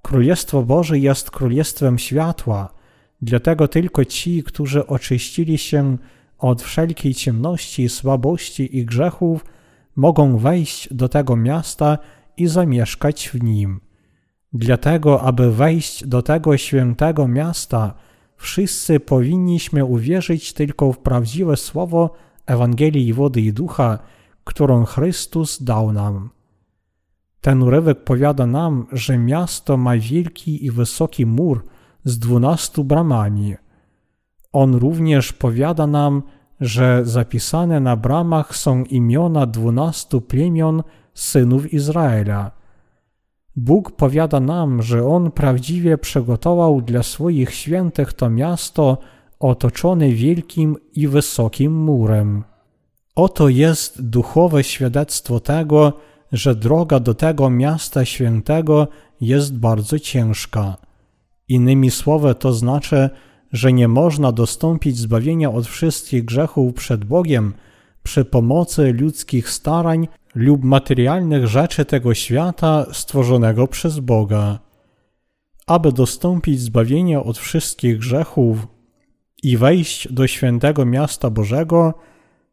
[0.02, 2.74] Królestwo Boże jest królestwem światła,
[3.22, 5.98] dlatego tylko ci, którzy oczyścili się
[6.38, 9.44] od wszelkiej ciemności, słabości i grzechów,
[9.96, 11.98] mogą wejść do tego miasta
[12.36, 13.80] i zamieszkać w nim.
[14.52, 17.94] Dlatego, aby wejść do tego świętego miasta,
[18.40, 22.10] wszyscy powinniśmy uwierzyć tylko w prawdziwe słowo
[22.46, 23.98] Ewangelii Wody i Ducha,
[24.44, 26.30] którą Chrystus dał nam.
[27.40, 31.64] Ten urywek powiada nam, że miasto ma wielki i wysoki mur
[32.04, 33.54] z dwunastu bramami.
[34.52, 36.22] On również powiada nam,
[36.60, 40.82] że zapisane na bramach są imiona dwunastu plemion
[41.14, 42.59] synów Izraela.
[43.56, 48.98] Bóg powiada nam, że On prawdziwie przygotował dla swoich świętych to miasto
[49.40, 52.44] otoczone wielkim i wysokim murem.
[53.14, 55.92] Oto jest duchowe świadectwo tego,
[56.32, 58.88] że droga do tego miasta świętego
[59.20, 60.76] jest bardzo ciężka.
[61.48, 63.10] Innymi słowy, to znaczy,
[63.52, 67.54] że nie można dostąpić zbawienia od wszystkich grzechów przed Bogiem
[68.02, 74.58] przy pomocy ludzkich starań lub materialnych rzeczy tego świata stworzonego przez Boga.
[75.66, 78.66] Aby dostąpić zbawienia od wszystkich grzechów
[79.42, 81.94] i wejść do świętego miasta Bożego,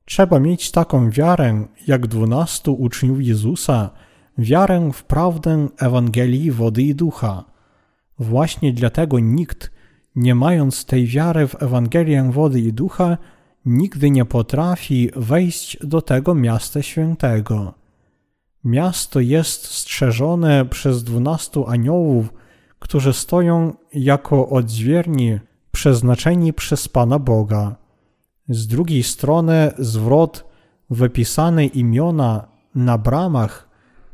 [0.06, 3.90] trzeba mieć taką wiarę jak dwunastu uczniów Jezusa,
[4.38, 7.46] wiarę w prawdę Ewangelii wody i ducha.
[8.20, 9.72] Właśnie dlatego nikt,
[10.16, 13.18] nie mając tej wiary w Ewangelię wody i ducha,
[13.66, 17.74] nigdy nie potrafi wejść do tego miasta świętego.
[18.64, 22.34] Miasto jest strzeżone przez dwunastu aniołów,
[22.80, 25.40] którzy stoją jako odźwierni
[25.72, 27.76] przeznaczeni przez Pana Boga.
[28.50, 30.46] Z drugiej strony zwrot
[30.90, 33.70] wypisane imiona na bramach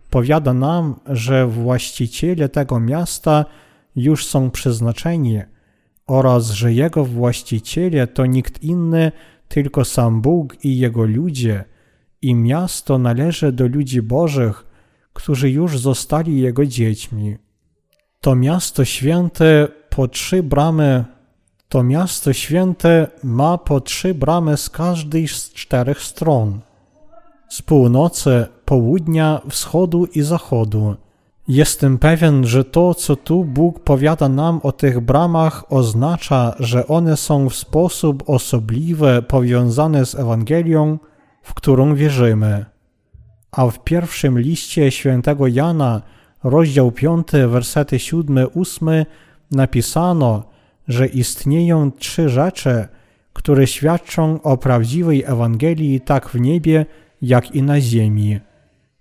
[0.10, 3.45] powiada nam, że właściciele tego miasta
[3.95, 5.41] już są przeznaczeni
[6.08, 9.12] oraz że jego właściciele to nikt inny,
[9.53, 11.63] tylko sam Bóg i jego ludzie,
[12.21, 14.65] i miasto należy do ludzi Bożych,
[15.13, 17.37] którzy już zostali jego dziećmi.
[18.21, 21.05] To miasto święte po trzy bramy
[21.69, 26.61] to miasto święte ma po trzy bramy z każdej z czterech stron.
[27.49, 30.95] Z północy, południa, wschodu i zachodu.
[31.47, 37.17] Jestem pewien, że to, co tu Bóg powiada nam o tych bramach, oznacza, że one
[37.17, 40.99] są w sposób osobliwy powiązane z Ewangelią,
[41.41, 42.65] w którą wierzymy.
[43.51, 46.01] A w pierwszym liście świętego Jana,
[46.43, 49.06] rozdział 5, wersety 7-8
[49.51, 50.43] napisano,
[50.88, 52.88] że istnieją trzy rzeczy,
[53.34, 56.86] które świadczą o prawdziwej Ewangelii tak w niebie,
[57.21, 58.39] jak i na ziemi.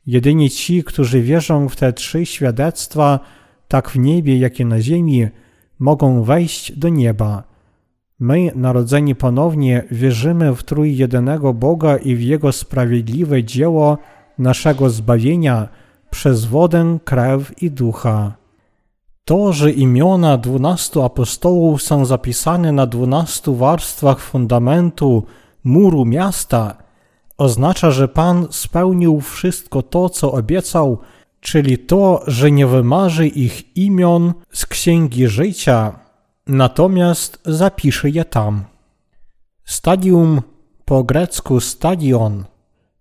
[0.06, 3.20] Jedynie ci, którzy wierzą w te trzy świadectwa,
[3.68, 5.26] tak w niebie, jak i na ziemi,
[5.78, 7.42] mogą wejść do nieba.
[8.18, 13.98] My, narodzeni ponownie, wierzymy w trójjedynego Boga i w Jego sprawiedliwe dzieło
[14.38, 15.68] naszego zbawienia
[16.10, 18.32] przez wodę, krew i ducha.
[19.24, 25.24] To, że imiona dwunastu apostołów są zapisane na dwunastu warstwach fundamentu
[25.64, 26.81] muru miasta,
[27.42, 30.98] oznacza, że Pan spełnił wszystko to, co obiecał,
[31.40, 35.98] czyli to, że nie wymarzy ich imion z księgi życia,
[36.46, 38.64] natomiast zapisze je tam.
[39.64, 40.42] Stadium
[40.84, 42.44] po grecku stadion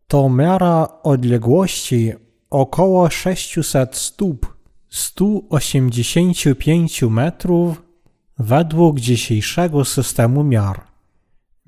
[0.08, 2.14] to miara odległości
[2.50, 4.58] około 600 stóp
[4.90, 7.82] 185 metrów
[8.40, 10.91] według dzisiejszego systemu miar.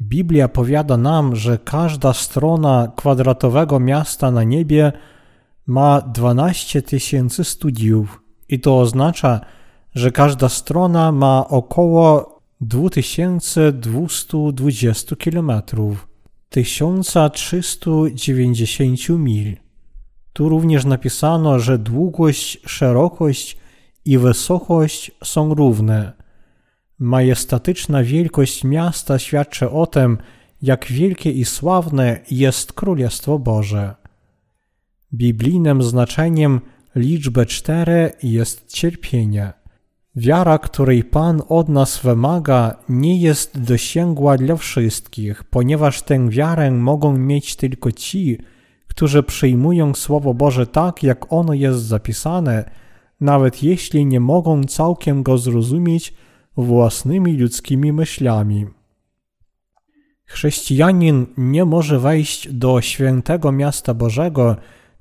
[0.10, 4.92] Biblia powiada nam, że każda strona kwadratowego miasta na niebie
[5.68, 9.42] ma 12 tysięcy studiów i to oznacza,
[9.96, 15.52] że każda strona ma około 2220 km,
[16.50, 19.58] 1390 mil.
[20.34, 23.58] Tu również napisano, że długość, szerokość
[24.06, 26.23] i wysokość są równe.
[27.04, 30.18] Majestatyczna wielkość miasta świadczy o tym,
[30.62, 33.96] jak wielkie i sławne jest Królestwo Boże.
[35.14, 36.62] Biblijnym znaczeniem
[36.96, 39.54] liczby cztery jest cierpienie.
[40.16, 47.18] Wiara, której Pan od nas wymaga, nie jest dosięgła dla wszystkich, ponieważ tę wiarę mogą
[47.18, 48.38] mieć tylko ci,
[48.88, 52.70] którzy przyjmują Słowo Boże tak, jak ono jest zapisane,
[53.22, 56.14] nawet jeśli nie mogą całkiem go zrozumieć
[56.58, 58.66] własnymi ludzkimi myślami.
[60.26, 64.56] Chrześcijanin nie może wejść do świętego miasta Bożego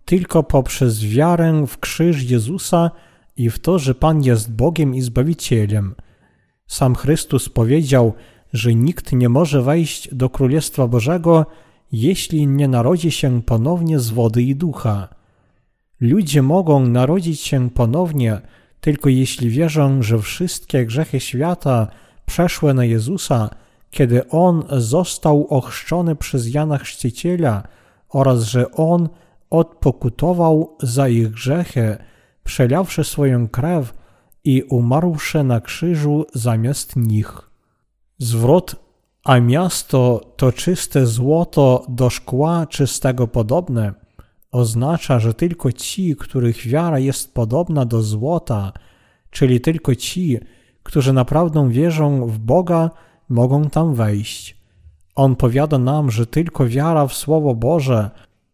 [0.04, 2.90] tylko poprzez wiarę w krzyż Jezusa
[3.36, 5.94] i w to, że Pan jest Bogiem i Zbawicielem.
[6.66, 8.12] Sam Chrystus powiedział,
[8.52, 11.46] że nikt nie może wejść do Królestwa Bożego,
[11.92, 15.08] jeśli nie narodzi się ponownie z wody i ducha.
[16.00, 18.40] Ludzie mogą narodzić się ponownie
[18.82, 21.88] tylko jeśli wierzą, że wszystkie grzechy świata
[22.26, 23.50] przeszły na Jezusa,
[23.90, 27.62] kiedy On został ochrzczony przez Jana Chrzciciela
[28.08, 29.08] oraz że On
[29.50, 31.96] odpokutował za ich grzechy,
[32.44, 33.94] przelawszy swoją krew
[34.44, 37.50] i umarłszy na krzyżu zamiast nich.
[38.18, 38.76] Zwrot
[39.24, 43.94] a miasto to czyste złoto do szkła czystego podobne,
[44.52, 48.72] oznacza, że tylko ci, których wiara jest podobna do złota,
[49.30, 50.38] czyli tylko ci,
[50.82, 52.90] którzy naprawdę wierzą w Boga,
[53.28, 54.56] mogą tam wejść.
[55.14, 58.10] On powiada nam, że tylko wiara w Słowo Boże,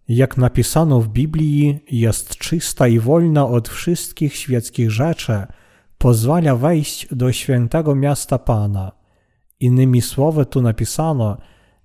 [0.08, 5.46] jak napisano w Biblii, jest czysta i wolna od wszystkich świeckich rzeczy,
[5.98, 8.92] pozwala wejść do świętego miasta Pana.
[9.60, 11.36] Innymi słowy, tu napisano,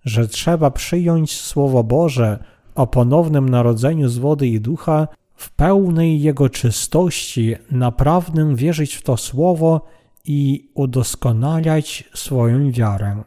[0.05, 2.43] że trzeba przyjąć Słowo Boże
[2.75, 9.17] o ponownym narodzeniu z wody i ducha w pełnej jego czystości, naprawdę wierzyć w to
[9.17, 9.81] Słowo
[10.25, 13.23] i udoskonalać swoją wiarę.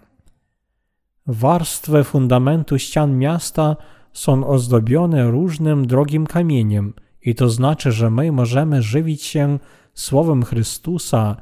[1.26, 3.76] Warstwy fundamentu ścian miasta
[4.12, 9.58] są ozdobione różnym drogim kamieniem i to znaczy, że my możemy żywić się
[9.94, 11.36] Słowem Chrystusa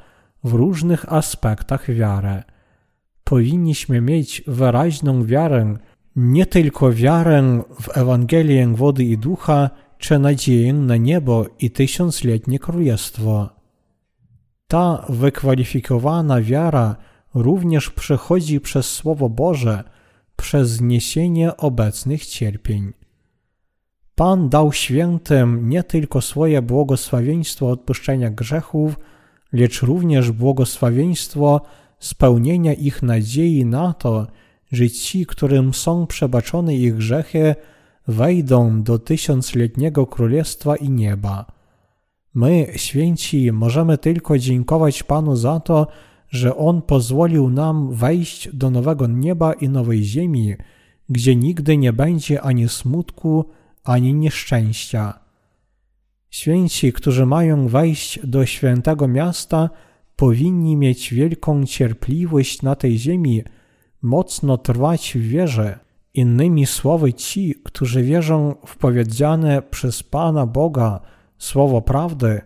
[0.45, 2.43] w różnych aspektach wiary
[3.25, 5.75] powinniśmy mieć wyraźną wiarę,
[6.17, 13.51] nie tylko wiarę w Ewangelię wody i ducha, czy nadzieję na niebo i tysiącletnie królestwo.
[14.67, 16.97] Ta wykwalifikowana wiara
[17.35, 19.85] również przechodzi przez Słowo Boże,
[20.37, 22.93] przez zniesienie obecnych cierpień.
[24.15, 28.99] Pan dał świętym nie tylko swoje błogosławieństwo odpuszczenia grzechów,
[29.53, 31.61] lecz również błogosławieństwo
[31.99, 34.27] spełnienia ich nadziei na to,
[34.75, 37.55] że ci, którym są przebaczone ich grzechy,
[38.09, 41.47] wejdą do tysiącletniego królestwa i nieba.
[42.35, 45.87] My, święci, możemy tylko dziękować Panu za to,
[46.29, 50.55] że On pozwolił nam wejść do nowego nieba i nowej ziemi,
[51.09, 53.45] gdzie nigdy nie będzie ani smutku,
[53.85, 55.21] ani nieszczęścia.
[56.31, 59.71] Święci, którzy mają wejść do świętego miasta,
[60.17, 63.43] powinni mieć wielką cierpliwość na tej ziemi,
[64.05, 65.79] mocno trwać w wierze.
[66.15, 71.01] Innymi słowy, ci, którzy wierzą w powiedziane przez Pana Boga
[71.39, 72.43] słowo prawdy,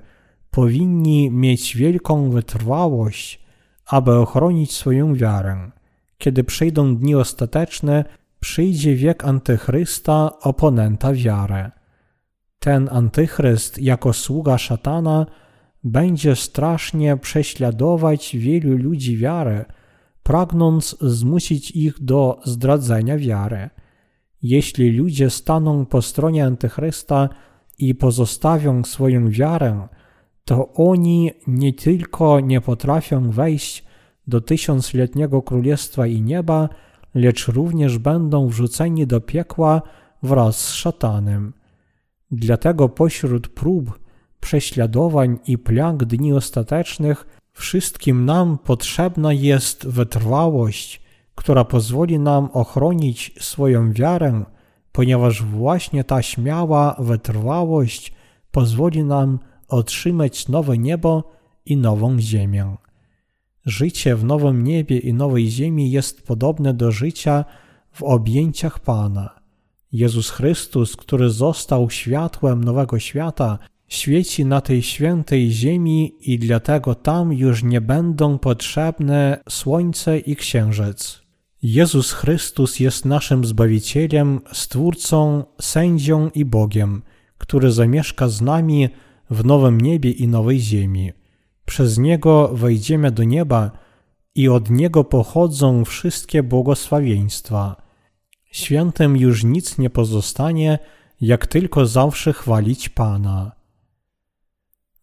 [0.50, 3.44] powinni mieć wielką wytrwałość,
[3.86, 5.70] aby ochronić swoją wiarę.
[6.18, 8.04] Kiedy przyjdą dni ostateczne,
[8.40, 11.70] przyjdzie wiek antychrysta, oponenta wiary.
[12.58, 15.26] Ten antychryst, jako sługa szatana,
[15.84, 19.64] będzie strasznie prześladować wielu ludzi wiarę,
[20.28, 23.70] pragnąc zmusić ich do zdradzenia wiary.
[24.42, 27.28] Jeśli ludzie staną po stronie Antychrysta
[27.78, 29.88] i pozostawią swoją wiarę,
[30.44, 33.84] to oni nie tylko nie potrafią wejść
[34.26, 36.68] do tysiącletniego królestwa i nieba,
[37.14, 39.82] lecz również będą wrzuceni do piekła
[40.22, 41.52] wraz z szatanem.
[42.30, 43.98] Dlatego pośród prób,
[44.40, 51.02] prześladowań i plag dni ostatecznych, wszystkim nam potrzebna jest wytrwałość,
[51.34, 54.44] która pozwoli nam ochronić swoją wiarę,
[54.92, 58.12] ponieważ właśnie ta śmiała wytrwałość
[58.50, 59.38] pozwoli nam
[59.68, 61.32] otrzymać nowe niebo
[61.64, 62.76] i nową ziemię.
[63.64, 67.44] Życie w nowym niebie i nowej ziemi jest podobne do życia
[67.92, 69.40] w objęciach Pana.
[69.92, 77.32] Jezus Chrystus, który został światłem nowego świata, świeci na tej świętej ziemi i dlatego tam
[77.32, 81.22] już nie będą potrzebne słońce i księżyc.
[81.62, 87.02] Jezus Chrystus jest naszym Zbawicielem, Stwórcą, Sędzią i Bogiem,
[87.38, 88.88] który zamieszka z nami
[89.30, 91.12] w nowym niebie i nowej ziemi.
[91.64, 93.70] Przez Niego wejdziemy do nieba
[94.34, 97.82] i od Niego pochodzą wszystkie błogosławieństwa.
[98.50, 100.78] Świętym już nic nie pozostanie,
[101.20, 103.57] jak tylko zawsze chwalić Pana.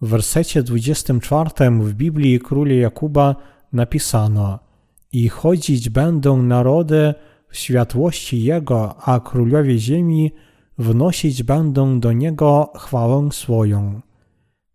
[0.06, 1.50] W wersecie 24
[1.80, 3.36] w Biblii króla Jakuba
[3.74, 4.60] napisano
[5.12, 7.14] I chodzić będą narody
[7.50, 10.32] w światłości Jego, a królowie ziemi
[10.78, 14.02] wnosić będą do Niego chwałę swoją.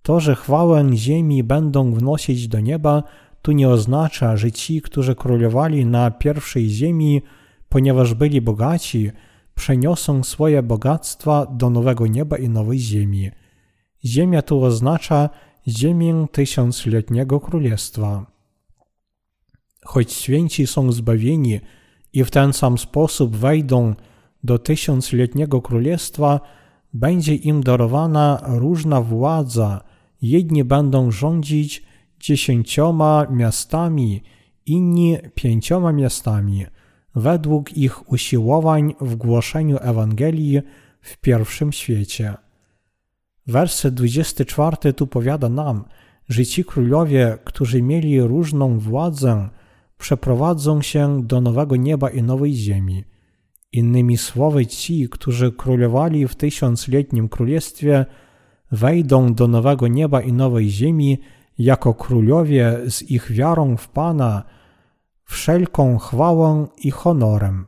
[0.03, 3.03] To, że chwałę ziemi będą wnosić do nieba,
[3.43, 7.23] tu nie oznacza, że ci, którzy królowali na pierwszej ziemi,
[7.69, 9.11] ponieważ byli bogaci,
[9.55, 13.31] przeniosą swoje bogactwa do nowego nieba i nowej ziemi.
[14.05, 15.31] Ziemia tu oznacza
[15.69, 18.27] ziemię tysiącletniego królestwa.
[19.85, 21.61] Choć święci są zbawieni
[22.13, 23.95] i w ten sam sposób wejdą
[24.45, 26.41] do tysiącletniego królestwa,
[26.93, 29.81] będzie im darowana różna władza.
[30.23, 31.83] Jedni będą rządzić
[32.21, 34.23] dziesięcioma miastami,
[34.67, 36.67] inni pięcioma miastami,
[37.15, 40.61] według ich usiłowań w głoszeniu Ewangelii
[41.01, 42.35] w pierwszym świecie.
[43.51, 45.85] Werset 24 tu powiada nam,
[46.29, 49.49] że ci królowie, którzy mieli różną władzę,
[49.99, 53.05] przeprowadzą się do nowego nieba i nowej ziemi.
[53.73, 58.07] Innymi słowy, ci, którzy królowali w tysiącletnim królestwie,
[58.73, 61.19] wejdą do nowego nieba i nowej ziemi
[61.59, 64.45] jako królowie z ich wiarą w Pana,
[65.25, 67.67] wszelką chwałą i honorem.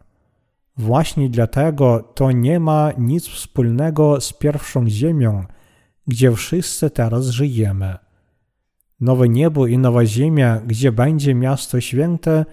[0.76, 5.44] Właśnie dlatego to nie ma nic wspólnego z pierwszą ziemią,
[6.06, 7.98] gdzie wszyscy teraz żyjemy.
[9.00, 12.44] Nowe niebo i nowa ziemia, gdzie będzie miasto święte,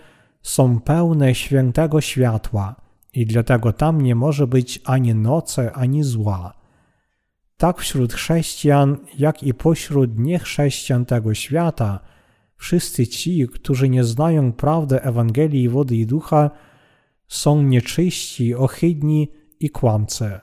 [0.41, 2.75] są pełne świętego światła
[3.13, 6.53] i dlatego tam nie może być ani nocy, ani zła.
[7.57, 11.99] Tak wśród chrześcijan, jak i pośród niechrześcijan tego świata,
[12.55, 16.51] wszyscy ci, którzy nie znają prawdy Ewangelii wody i ducha,
[17.27, 20.39] są nieczyści, ohydni i kłamcy.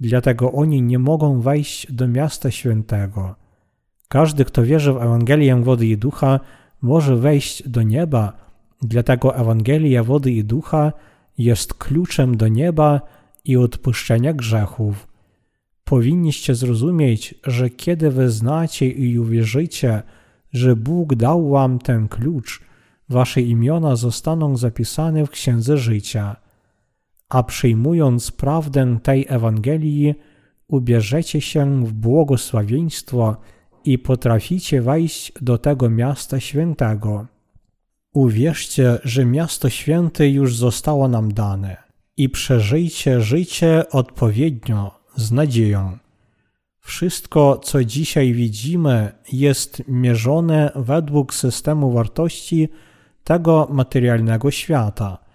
[0.00, 3.34] Dlatego oni nie mogą wejść do miasta świętego.
[4.08, 6.40] Każdy, kto wierzy w Ewangelię wody i ducha,
[6.82, 8.32] może wejść do nieba,
[8.82, 10.92] dlatego Ewangelia wody i ducha
[11.38, 13.00] jest kluczem do nieba
[13.44, 15.08] i odpuszczenia grzechów.
[15.84, 20.02] Powinniście zrozumieć, że kiedy wyznacie i uwierzycie,
[20.52, 22.60] że Bóg dał wam ten klucz,
[23.08, 26.36] wasze imiona zostaną zapisane w Księdze Życia.
[27.28, 30.14] A przyjmując prawdę tej Ewangelii,
[30.68, 33.36] ubierzecie się w błogosławieństwo
[33.84, 37.26] i potraficie wejść do tego miasta świętego.
[38.12, 41.76] Uwierzcie, że miasto święte już zostało nam dane
[42.16, 45.98] i przeżyjcie życie odpowiednio, z nadzieją.
[46.80, 52.68] Wszystko, co dzisiaj widzimy, jest mierzone według systemu wartości
[53.24, 55.25] tego materialnego świata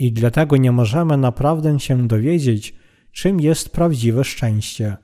[0.00, 2.74] i dlatego nie możemy naprawdę się dowiedzieć,
[3.12, 4.96] czym jest prawdziwe szczęście.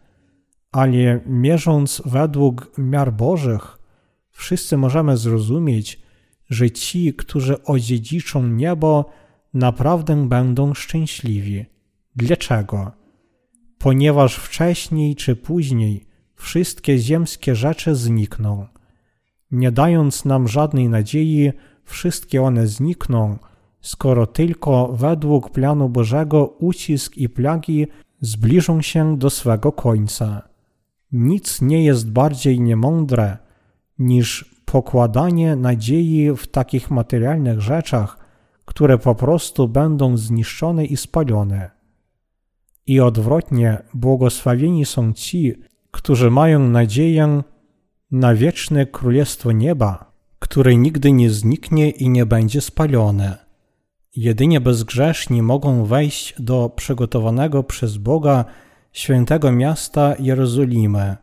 [0.73, 3.79] Ale mierząc według miar Bożych,
[4.31, 6.01] wszyscy możemy zrozumieć,
[6.51, 9.11] że ci, którzy odziedziczą niebo,
[9.55, 11.65] naprawdę będą szczęśliwi.
[12.17, 12.93] Dlaczego?
[13.79, 18.67] Ponieważ wcześniej czy później wszystkie ziemskie rzeczy znikną.
[19.51, 21.53] Nie dając nam żadnej nadziei,
[21.85, 23.39] wszystkie one znikną,
[23.87, 27.87] skoro tylko według planu Bożego ucisk i plagi
[28.21, 30.49] zbliżą się do swego końca.
[31.13, 33.39] Nic nie jest bardziej niemądre
[33.99, 38.19] niż pokładanie nadziei w takich materialnych rzeczach,
[38.65, 41.71] które po prostu będą zniszczone i spalone.
[42.87, 45.55] I odwrotnie, błogosławieni są ci,
[45.91, 47.43] którzy mają nadzieję
[48.11, 53.46] na wieczne Królestwo Nieba, które nigdy nie zniknie i nie będzie spalone.
[54.17, 58.45] Jedynie bezgrzeszni mogą wejść do przygotowanego przez Boga
[58.93, 61.17] świętego miasta Jerozolimy.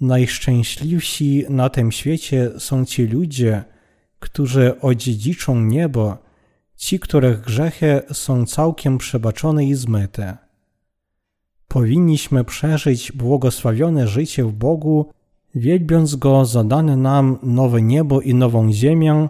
[0.00, 3.64] Najszczęśliwsi na tym świecie są ci ludzie,
[4.18, 6.18] którzy odziedziczą niebo,
[6.76, 10.36] ci, których grzechy są całkiem przebaczone i zmyte.
[11.68, 15.10] Powinniśmy przeżyć błogosławione życie w Bogu,
[15.54, 19.28] wielbiąc Go za dane nam nowe niebo i nową ziemię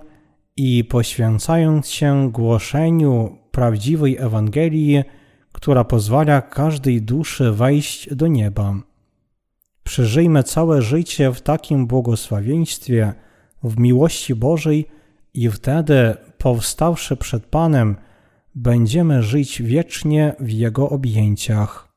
[0.56, 5.04] i poświęcając się głoszeniu prawdziwej Ewangelii,
[5.52, 8.74] która pozwala każdej duszy wejść do nieba.
[9.84, 13.12] Przeżyjmy całe życie w takim błogosławieństwie,
[13.62, 14.86] w miłości Bożej
[15.34, 17.96] i wtedy, powstawszy przed Panem,
[18.54, 21.91] będziemy żyć wiecznie w Jego objęciach.